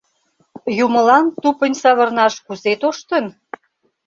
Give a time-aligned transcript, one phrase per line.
[0.85, 3.25] Юмылан тупынь савырнаш кузе тоштын?